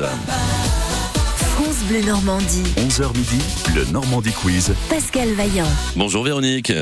[1.36, 2.62] France Bleu Normandie.
[2.78, 3.38] 11h midi,
[3.74, 4.72] le Normandie Quiz.
[4.88, 5.68] Pascal Vaillant.
[5.96, 6.72] Bonjour Véronique.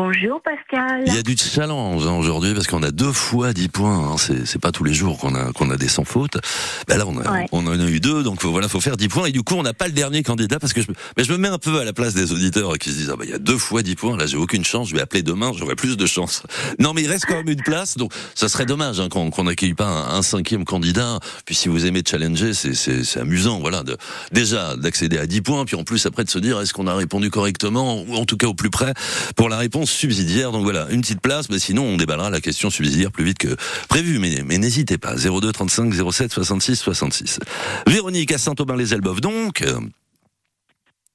[0.00, 1.02] Bonjour Pascal.
[1.08, 4.12] Il y a du challenge hein, aujourd'hui parce qu'on a deux fois 10 points.
[4.12, 4.16] Hein.
[4.44, 6.38] C'est pas tous les jours qu'on a, qu'on a des sans fautes.
[6.86, 9.26] Ben là, on, a, en a eu deux, donc voilà, faut faire 10 points.
[9.26, 11.36] Et du coup, on n'a pas le dernier candidat parce que je, mais je me
[11.36, 13.34] mets un peu à la place des auditeurs qui se disent ah ben, il y
[13.34, 14.16] a deux fois 10 points.
[14.16, 14.88] Là, j'ai aucune chance.
[14.88, 16.44] Je vais appeler demain, j'aurai plus de chance.
[16.78, 17.96] Non, mais il reste quand même une place.
[17.96, 21.18] Donc, ça serait dommage hein, qu'on n'accueille pas un, cinquième candidat.
[21.44, 23.58] Puis, si vous aimez challenger, c'est amusant.
[23.58, 23.96] Voilà, de,
[24.30, 25.64] déjà d'accéder à 10 points.
[25.64, 28.36] Puis, en plus, après, de se dire est-ce qu'on a répondu correctement ou en tout
[28.36, 28.94] cas au plus près
[29.34, 30.52] pour la réponse subsidiaire.
[30.52, 33.56] Donc voilà, une petite place, mais sinon on déballera la question subsidiaire plus vite que
[33.88, 34.18] prévu.
[34.18, 37.40] Mais, mais n'hésitez pas, 02 35 07 66 66.
[37.86, 39.64] Véronique à Saint-Aubin-les-Elbeuf donc.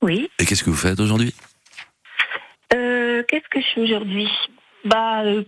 [0.01, 0.29] Oui.
[0.39, 1.33] Et qu'est-ce que vous faites aujourd'hui?
[2.73, 4.29] Euh, qu'est-ce que je fais aujourd'hui?
[4.85, 5.43] Bah, euh,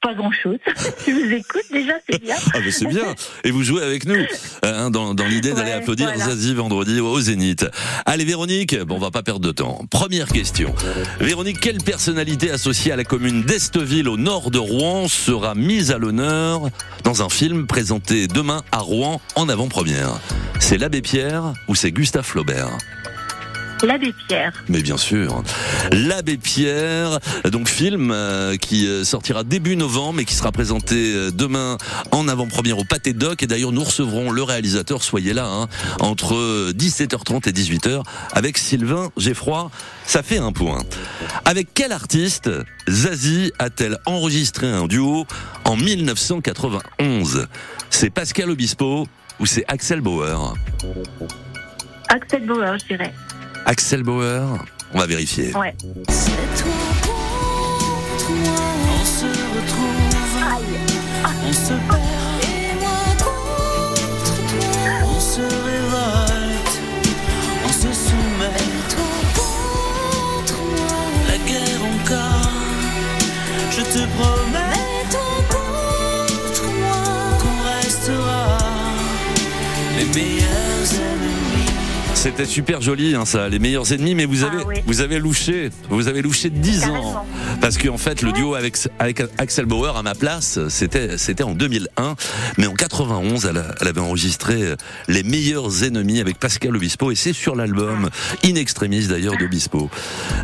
[0.00, 0.58] pas grand-chose.
[1.06, 2.36] je vous écoute déjà, c'est bien.
[2.54, 3.14] Ah mais c'est bien.
[3.44, 4.16] Et vous jouez avec nous
[4.62, 6.24] hein, dans, dans l'idée d'aller Ouais, applaudir voilà.
[6.30, 7.66] Zazie vendredi au Zénith.
[8.06, 9.84] Allez Véronique, bon on va pas perdre de temps.
[9.90, 10.74] Première question.
[11.20, 15.98] Véronique, quelle personnalité associée à la commune d'Esteville au nord de Rouen sera mise à
[15.98, 16.62] l'honneur
[17.04, 20.18] dans un film présenté demain à Rouen en avant-première?
[20.58, 22.70] C'est l'abbé Pierre ou c'est Gustave Flaubert?
[23.82, 24.52] L'abbé Pierre.
[24.68, 25.42] mais bien sûr.
[25.92, 27.18] L'abbé Pierre,
[27.50, 31.78] donc film euh, qui euh, sortira début novembre mais qui sera présenté euh, demain
[32.10, 33.42] en avant-première au Pâté Doc.
[33.42, 35.68] Et d'ailleurs, nous recevrons le réalisateur, soyez là, hein,
[36.00, 39.70] entre euh, 17h30 et 18h avec Sylvain Geffroy.
[40.04, 40.80] Ça fait un point.
[41.44, 42.50] Avec quel artiste
[42.88, 45.26] Zazie a-t-elle enregistré un duo
[45.64, 47.46] en 1991
[47.88, 49.06] C'est Pascal Obispo
[49.38, 50.54] ou c'est Axel Bauer?
[52.08, 53.14] Axel Bauer, je dirais.
[53.66, 54.42] Axel Bauer
[54.94, 55.54] On va vérifier.
[55.54, 55.74] Ouais.
[55.88, 56.12] On
[59.04, 60.00] se retrouve,
[61.46, 64.68] on se perd, et moi contre toi.
[65.04, 66.74] On se révolte,
[67.64, 70.98] on se soumet, toi contre moi.
[71.28, 72.52] La guerre encore,
[73.70, 75.06] je te promets,
[75.50, 77.02] contre moi.
[77.40, 78.58] Qu'on restera
[79.98, 81.09] les meilleurs.
[82.20, 84.74] C'était super joli, hein, ça, les meilleurs ennemis, mais vous avez, Ah oui.
[84.84, 87.24] vous avez louché, vous avez louché 10 ans.
[87.62, 91.54] Parce qu'en fait, le duo avec, avec Axel Bauer à ma place, c'était, c'était en
[91.54, 92.16] 2001.
[92.58, 94.76] Mais en 91, elle, avait enregistré euh,
[95.08, 98.10] Les meilleurs ennemis avec Pascal Obispo et c'est sur l'album
[98.44, 99.88] In Extremis d'ailleurs d'Obispo.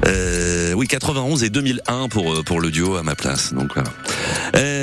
[0.06, 3.52] Euh, oui, 91 et 2001 pour, euh, pour le duo à ma place.
[3.52, 3.90] Donc voilà.
[4.56, 4.75] Euh,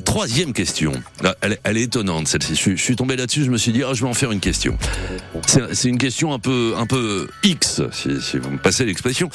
[0.00, 0.92] Troisième question.
[1.22, 2.54] Là, Elle, est- étonnante celle-ci.
[2.54, 4.76] Je, suis- tombé là-dessus, je me suis dit, ah, je vais en faire une question.
[5.72, 9.28] C'est une question un peu, X, si vous me passez l'expression.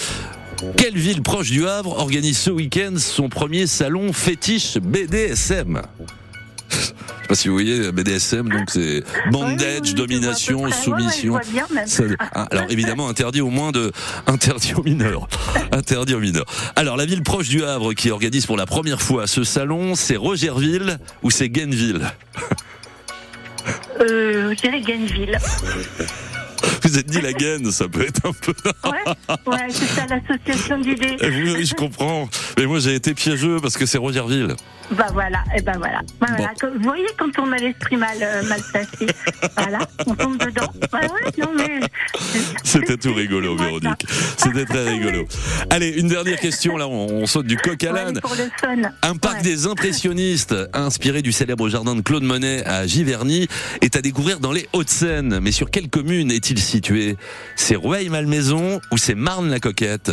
[0.75, 5.81] Quelle ville proche du Havre organise ce week-end son premier salon fétiche BDSM
[6.71, 6.93] Je sais
[7.27, 11.11] pas si vous voyez BDSM, donc c'est bondage, domination, Ouais, ouais, soumission.
[11.23, 11.87] je vois bien même.
[11.87, 13.91] Ça- ah, alors évidemment interdit au moins de
[14.27, 15.27] interdit aux mineurs,
[15.71, 16.45] interdit aux mineurs.
[16.75, 20.15] Alors la ville proche du Havre qui organise pour la première fois ce salon, c'est
[20.15, 22.01] Rogerville ou c'est Gainville
[24.01, 25.37] Euh, je dirais Gainesville.
[26.83, 28.53] Vous êtes dit la gaine, ça peut être un peu.
[29.45, 31.17] Ouais, c'est ça l'association d'idées.
[31.21, 32.27] Oui, oui, je comprends.
[32.57, 34.55] Mais moi j'ai été piégeux parce que c'est Rogerville.
[34.91, 36.01] Bah voilà, et ben voilà.
[36.19, 36.51] Bah voilà.
[36.75, 39.07] Vous voyez quand on a l'esprit mal, euh, mal placé,
[39.57, 40.71] voilà, on tombe dedans.
[40.91, 41.79] Bah ouais, non mais.
[42.63, 44.05] C'était tout rigolo, Véronique.
[44.37, 45.27] C'était très rigolo.
[45.69, 46.77] Allez, une dernière question.
[46.77, 48.19] Là, on, on saute du coq à l'âne.
[49.03, 53.47] Un parc des impressionnistes, inspiré du célèbre jardin de Claude Monet à Giverny,
[53.81, 55.39] est à découvrir dans les Hauts-de-Seine.
[55.39, 57.15] Mais sur quelle commune est-il situé?
[57.55, 60.11] C'est Rueil-Malmaison ou c'est Marne-la-Coquette?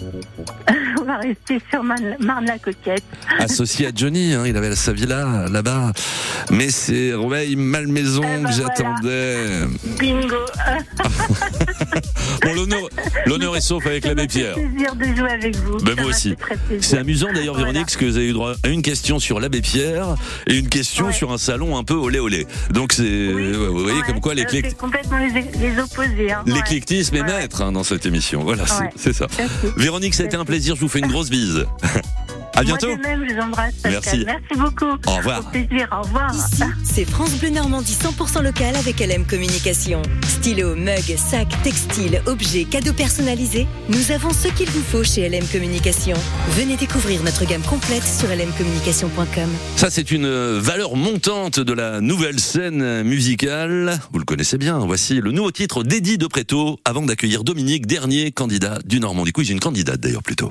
[1.08, 3.02] va rester sur Marne- Marne-la-Coquette.
[3.38, 5.92] Associé à Johnny, hein, il avait sa villa là-bas.
[6.50, 9.46] Mais c'est Rueil-Malmaison Eh ben que j'attendais.
[9.98, 10.36] Bingo.
[12.44, 12.80] Bon, l'honneur,
[13.26, 14.54] l'honneur est sauf avec l'abbé Pierre.
[14.54, 15.76] plaisir de jouer avec vous.
[15.78, 16.34] Ben moi aussi.
[16.80, 19.60] C'est amusant d'ailleurs, Véronique, parce que vous avez eu droit à une question sur l'abbé
[19.60, 20.14] Pierre
[20.46, 22.46] et une question sur un salon un peu olé olé.
[22.70, 26.32] Donc c'est, ouais, vous voyez comme quoi Euh, l'éclect- C'est complètement les, les opposés.
[26.32, 26.42] Hein.
[26.46, 28.42] l'éclectisme est maître hein, dans cette émission.
[28.44, 29.26] Voilà, c'est- c'est ça.
[29.36, 29.52] Merci.
[29.76, 30.76] Véronique, ça a été un plaisir.
[30.76, 31.66] Je vous fais une grosse bise.
[32.58, 32.88] À bientôt.
[32.88, 33.74] Moi de même, je vous embrasse.
[33.74, 33.92] Pascal.
[33.92, 34.24] Merci.
[34.26, 34.98] Merci beaucoup.
[35.06, 35.46] Au revoir.
[35.46, 35.88] Au plaisir.
[35.92, 36.34] Au revoir.
[36.82, 40.02] C'est France Bleu Normandie 100% local avec LM Communication.
[40.26, 43.68] Stylo, mug, sac, textile, objets, cadeaux personnalisés.
[43.88, 46.16] Nous avons ce qu'il vous faut chez LM Communication.
[46.56, 49.48] Venez découvrir notre gamme complète sur lmcommunication.com.
[49.76, 54.00] Ça, c'est une euh, valeur montante de la nouvelle scène musicale.
[54.12, 54.80] Vous le connaissez bien.
[54.80, 59.48] Voici le nouveau titre d'Eddie de Préto avant d'accueillir Dominique, dernier candidat du Normandie Quiz.
[59.48, 60.50] Une candidate d'ailleurs plutôt.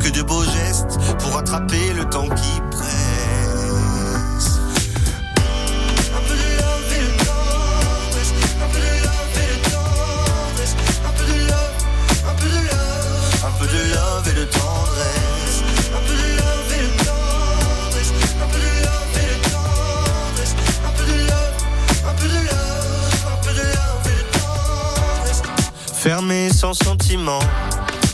[0.00, 4.58] que de beaux gestes pour attraper le temps qui presse.
[6.16, 8.32] Un peu de love et de tendresse,
[8.62, 10.74] un peu de love et de tendresse,
[11.04, 11.76] un peu de love,
[12.28, 15.58] un peu de love, un peu de love et de tendresse,
[15.94, 20.54] un peu de love et de tendresse, un peu de love et de tendresse,
[20.86, 21.56] un peu de love,
[22.08, 25.40] un peu de love, et de tendresse.
[25.92, 27.40] Fermé sans sentiment,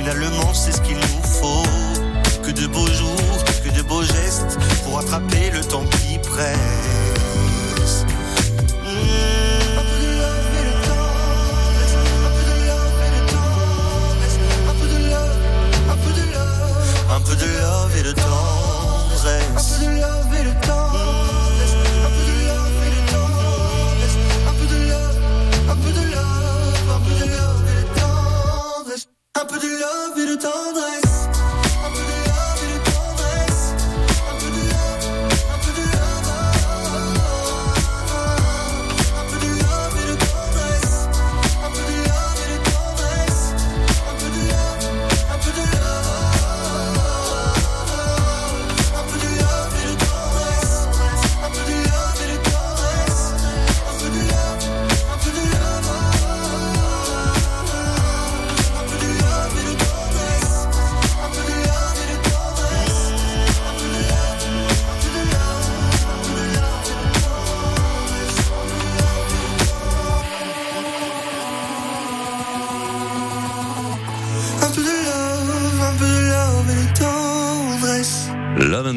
[0.00, 1.62] finalement c'est ce qu'il nous faut.
[2.42, 6.79] Que de beaux jours, que de beaux gestes, pour attraper le temps qui presse.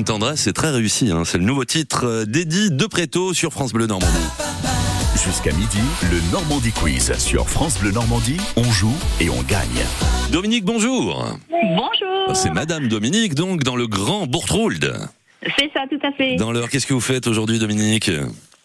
[0.03, 1.11] And Tendresse, c'est très réussi.
[1.11, 1.23] Hein.
[1.23, 4.27] C'est le nouveau titre euh, d'Eddie de Préto sur France Bleu Normandie.
[5.15, 5.79] Jusqu'à midi,
[6.11, 8.35] le Normandie Quiz sur France Bleu Normandie.
[8.57, 9.85] On joue et on gagne.
[10.29, 11.25] Dominique, bonjour.
[11.49, 12.35] Bonjour.
[12.35, 14.93] C'est Madame Dominique, donc, dans le Grand Bourtrould.
[15.57, 16.35] C'est ça, tout à fait.
[16.35, 18.11] Dans l'heure, qu'est-ce que vous faites aujourd'hui, Dominique?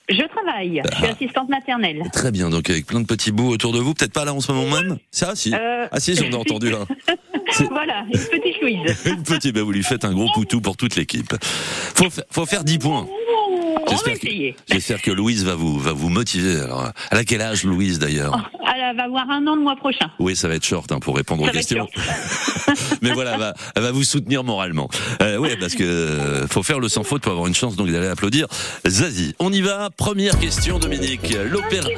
[0.09, 0.83] Je travaille.
[0.91, 2.03] Je suis assistante maternelle.
[2.13, 3.95] Très bien, donc avec plein de petits bouts autour de vous.
[3.95, 4.97] Peut-être pas là en ce moment même?
[5.13, 5.55] Ça, si.
[5.55, 5.87] Euh.
[5.93, 6.87] Ah si, j'en ai entendu un.
[7.71, 9.03] voilà, une petite Louise.
[9.07, 11.35] Une petite, bah, vous lui faites un gros poutou pour toute l'équipe.
[11.43, 13.07] Faut, fa- faut faire 10 points.
[14.71, 16.61] J'espère que, Louise va vous, va vous motiver.
[16.61, 20.11] Alors, elle a quel âge, Louise, d'ailleurs Elle va avoir un an le mois prochain.
[20.19, 21.89] Oui, ça va être short hein, pour répondre Ça aux questions.
[23.03, 24.89] Mais voilà, elle va, elle va vous soutenir moralement.
[25.23, 27.91] Euh, oui, parce que euh, faut faire le sans faute pour avoir une chance donc
[27.91, 28.47] d'aller applaudir
[28.87, 29.35] Zazie.
[29.39, 29.91] On y va.
[29.97, 31.37] Première question, Dominique.
[31.51, 31.89] L'opéra.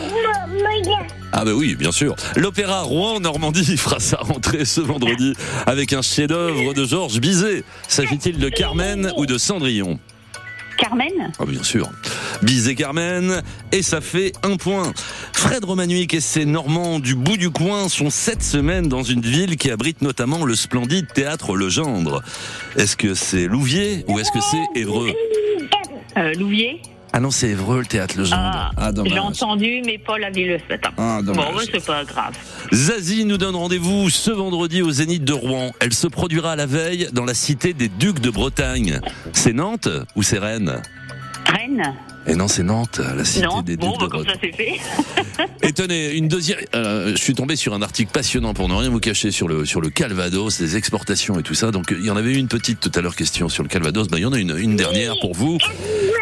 [1.33, 2.17] Ah bah oui, bien sûr.
[2.37, 5.35] L'opéra Rouen Normandie fera sa rentrée ce vendredi
[5.67, 7.65] avec un chef-d'œuvre de Georges Bizet.
[7.89, 9.99] S'agit-il de Carmen ou de Cendrillon?
[10.81, 11.91] Carmen ah bien sûr.
[12.43, 14.93] Bizet Carmen, et ça fait un point.
[15.33, 19.57] Fred Romanuic et ses Normands du bout du coin sont sept semaines dans une ville
[19.57, 22.23] qui abrite notamment le splendide théâtre Legendre.
[22.77, 25.13] Est-ce que c'est Louviers ou est-ce que c'est Évreux?
[26.17, 26.81] Euh, Louvier
[27.13, 28.73] Ah non, c'est Évreux le théâtre Legendre.
[28.77, 30.91] Ah, J'ai entendu, mais pas la ville ce matin.
[30.97, 31.45] Ah, dommage.
[31.53, 32.35] bon, c'est pas grave.
[32.73, 35.73] Zazie nous donne rendez-vous ce vendredi au Zénith de Rouen.
[35.81, 39.01] Elle se produira la veille dans la cité des Ducs de Bretagne.
[39.33, 40.81] C'est Nantes ou c'est Rennes
[41.47, 41.95] Rennes
[42.29, 44.35] Et non, c'est Nantes, la cité Non, des Ducs bon, de bah, comme Bretagne.
[44.35, 44.81] ça c'est fait.
[45.69, 46.59] Et tenez, une deuxième.
[46.77, 49.65] euh, je suis tombé sur un article passionnant pour ne rien vous cacher sur le
[49.65, 51.71] sur le Calvados, les exportations et tout ça.
[51.71, 54.09] Donc il y en avait une petite tout à l'heure question sur le Calvados.
[54.09, 55.59] Ben, il y en a une, une dernière pour vous.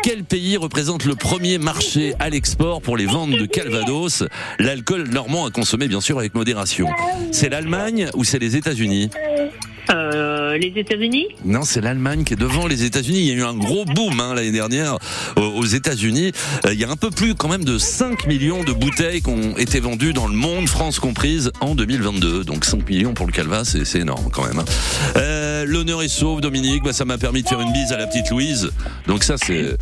[0.03, 4.25] Quel pays représente le premier marché à l'export pour les ventes de Calvados?
[4.59, 6.89] L'alcool normand à consommer bien sûr avec modération.
[7.33, 9.11] C'est l'Allemagne ou c'est les États-Unis?
[9.91, 13.19] Euh, les États-Unis non, c'est l'Allemagne qui est devant les États-Unis.
[13.21, 14.99] Il y a eu un gros boom hein, l'année dernière
[15.37, 16.33] aux, aux États-Unis.
[16.67, 19.31] Euh, il y a un peu plus quand même de 5 millions de bouteilles qui
[19.31, 22.45] ont été vendues dans le monde, France comprise, en 2022.
[22.45, 24.59] Donc 5 millions pour le Calva, c'est c'est énorme quand même.
[24.59, 24.65] hein.
[25.17, 26.83] Euh, L'honneur est sauf, Dominique.
[26.85, 28.71] Bah, ça m'a permis de faire une bise à la petite Louise.
[29.07, 29.77] Donc ça, c'est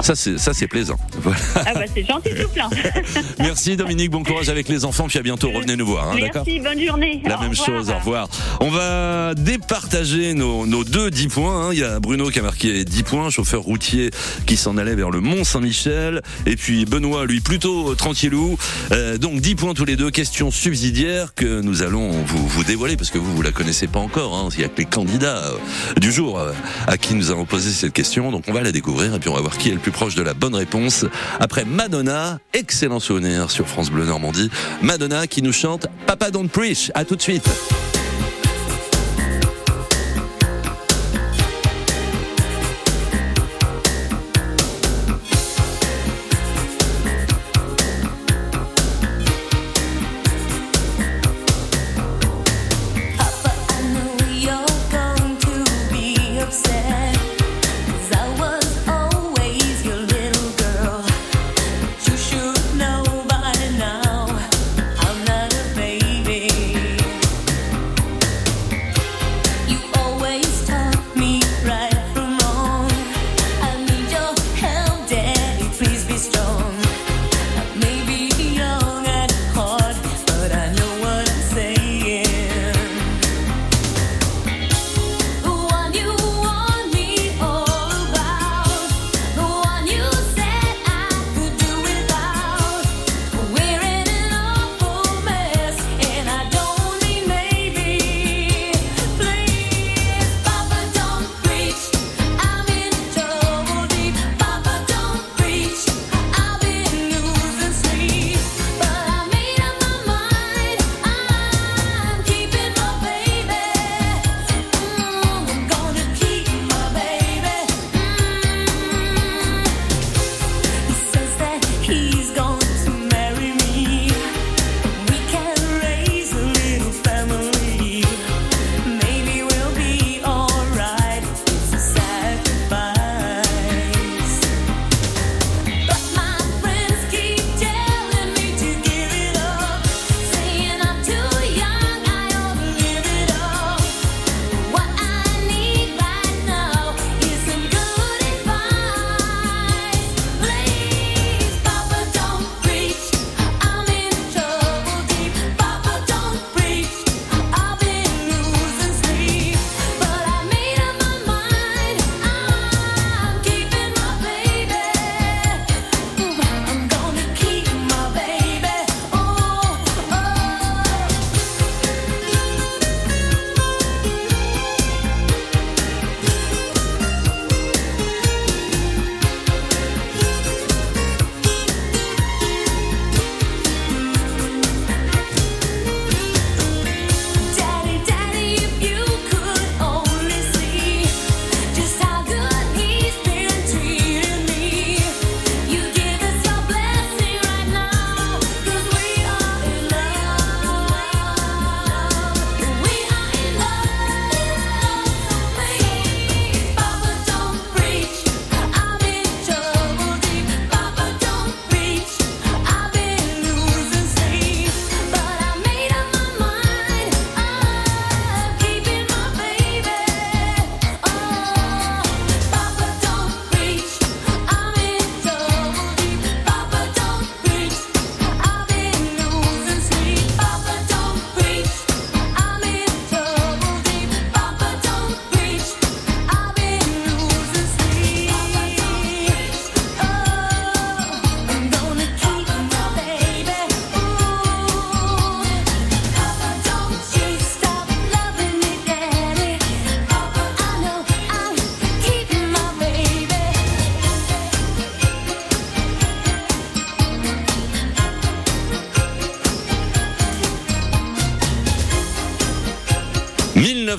[0.00, 0.96] Ça, c'est ça, c'est plaisant.
[1.22, 1.38] Voilà.
[1.56, 2.70] Ah bah c'est gentil tout plein.
[3.40, 5.50] Merci Dominique, bon courage avec les enfants, puis à bientôt.
[5.50, 7.20] Revenez nous voir, hein, Merci, bonne journée.
[7.26, 7.66] La Au même revoir.
[7.66, 8.28] chose, au revoir.
[8.60, 11.68] On va départager nos, nos deux 10 points.
[11.68, 11.70] hein.
[11.72, 14.10] Il y a Bruno qui a marqué 10 points, chauffeur routier
[14.46, 16.22] qui s'en allait vers le Mont Saint-Michel.
[16.46, 18.56] Et puis Benoît, lui, plutôt tranquillou.
[18.92, 20.10] Euh, donc 10 points tous les deux.
[20.10, 23.98] Question subsidiaire que nous allons vous, vous dévoiler parce que vous, vous la connaissez pas
[24.00, 24.34] encore.
[24.36, 24.48] hein.
[24.54, 26.52] Il y a que les candidats euh, du jour euh,
[26.86, 28.30] à qui nous avons posé cette question.
[28.30, 30.14] Donc on va la découvrir et puis on va voir qui est le plus proche
[30.14, 31.04] de la bonne réponse.
[31.40, 34.50] Après Madonna, excellent souvenir sur France Bleu Normandie.
[34.82, 36.90] Madonna qui nous chante Papa Don't Preach.
[36.94, 37.48] À tout de suite.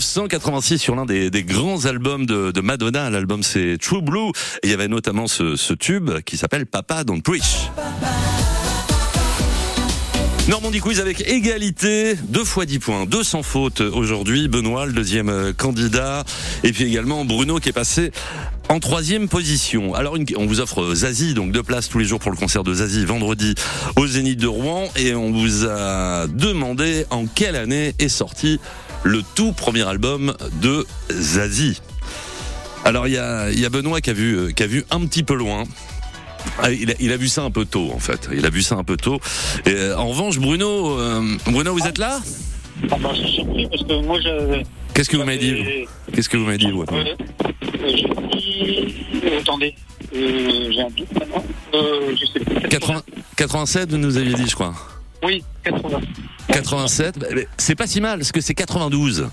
[0.09, 3.11] 1986 sur l'un des, grands albums de, Madonna.
[3.11, 4.29] L'album c'est True Blue.
[4.63, 7.69] Et il y avait notamment ce, tube qui s'appelle Papa Don't Preach.
[10.47, 14.47] Normandie Quiz avec égalité, deux fois 10 points, deux sans faute aujourd'hui.
[14.47, 16.23] Benoît, le deuxième euh, candidat.
[16.63, 18.11] Et puis également Bruno qui est passé
[18.67, 19.93] en troisième position.
[19.93, 22.73] Alors on vous offre Zazie, donc deux places tous les jours pour le concert de
[22.73, 23.53] Zazie vendredi
[23.95, 24.89] au Zénith de Rouen.
[24.95, 28.59] Et on vous a demandé en quelle année est sorti
[29.03, 31.81] le tout premier album de Zazie.
[32.85, 35.01] Alors il y a, y a Benoît qui a vu, euh, qui a vu un
[35.05, 35.63] petit peu loin.
[36.61, 38.29] Ah, il, a, il a vu ça un peu tôt, en fait.
[38.33, 39.19] Il a vu ça un peu tôt.
[39.65, 42.19] Et, euh, en revanche, Bruno, euh, Bruno, vous êtes là?
[42.89, 44.63] Ah bah, je suis surpris parce que moi, je.
[44.93, 47.03] Qu'est-ce que vous m'avez dit Qu'est-ce que vous m'avez dit vous Euh,
[47.83, 48.07] dit.
[49.25, 49.75] euh, attendez.
[50.15, 51.43] Euh, j'ai un doute maintenant.
[51.73, 52.69] Euh, je sais plus.
[52.69, 53.01] 80
[53.35, 54.73] 87, vous nous aviez dit, je crois.
[55.23, 55.99] Oui, 80.
[56.51, 59.29] 87, bah, mais c'est pas si mal, parce que c'est 92.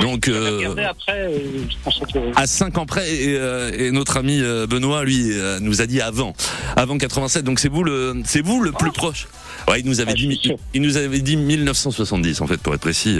[0.00, 1.38] Donc, euh, après, euh,
[1.68, 2.18] je pensais que.
[2.40, 6.00] à 5 ans près, et, euh, et notre ami euh, Benoît, lui, nous a dit
[6.00, 6.34] avant,
[6.76, 7.44] avant 87.
[7.44, 9.28] Donc c'est vous le, c'est vous le plus proche.
[9.68, 12.80] Ouais, il nous avait dit, il, il nous avait dit 1970 en fait, pour être
[12.80, 13.18] précis.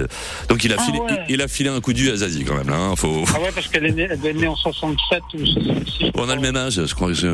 [0.49, 1.07] Donc il a Ah filé, ouais.
[1.28, 2.68] il, il a filé un coup de vue à Zazie quand même.
[2.70, 3.24] Là, hein, faut.
[3.34, 6.11] Ah ouais, parce qu'elle est née, en 67 ou 66.
[6.14, 7.26] On a le même âge, je crois que je,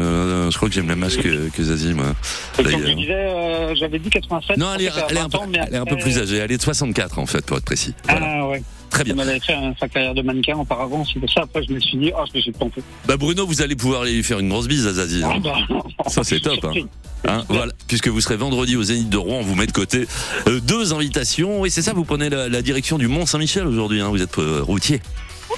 [0.51, 2.15] je crois que j'ai le même âge que, que Zazie, moi.
[2.59, 4.57] Euh, j'avais dit 87.
[4.57, 6.19] Non, elle est, elle un peu, 20 ans, mais elle est un peu après- plus
[6.19, 6.37] âgée.
[6.39, 7.95] Elle est de 64 en fait, pour être précis.
[8.09, 8.63] Ah ouais.
[8.95, 9.15] Très bien.
[9.19, 11.43] Elle avait fait un- sa carrière de mannequin auparavant, c'est pour ça.
[11.43, 12.81] Après, je me suis dit, ah, je me suis trompé.
[13.07, 15.23] Bah Bruno, vous allez pouvoir aller lui faire une grosse bise à Zazie.
[15.25, 15.57] Ah bah,
[16.09, 16.65] Ça c'est top.
[16.65, 16.73] Hein.
[17.27, 20.07] Hein, voilà, puisque vous serez vendredi au Zénith de Rouen, on vous met de côté
[20.47, 21.59] euh, deux invitations.
[21.63, 24.03] Oui, c'est ça, vous prenez la, la direction du Mont Saint-Michel aujourd'hui.
[24.03, 25.01] Hein, vous êtes euh, routier.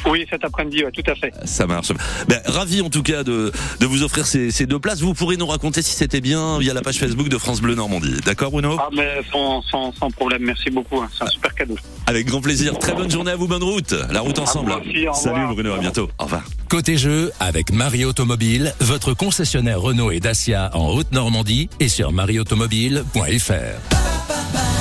[0.05, 1.33] Oui, cet après-midi, ouais, tout à fait.
[1.45, 1.89] Ça marche.
[2.29, 5.01] Ben, ravi en tout cas de, de vous offrir ces, ces deux places.
[5.01, 8.15] Vous pourrez nous raconter si c'était bien via la page Facebook de France Bleu Normandie.
[8.25, 8.77] D'accord Bruno?
[8.79, 11.01] Ah, mais sans, sans, sans problème, merci beaucoup.
[11.01, 11.77] hein, C'est un super cadeau.
[12.07, 12.79] Avec grand plaisir.
[12.79, 13.95] Très bonne journée à vous, bonne route.
[14.11, 14.73] La route ensemble.
[14.73, 15.55] aussi, au Salut.
[15.55, 16.09] Bruno, à bientôt.
[16.19, 16.43] Au revoir.
[16.69, 24.76] Côté jeu, avec Marie Automobile, votre concessionnaire Renault et Dacia en Haute-Normandie et sur marieautomobile.fr.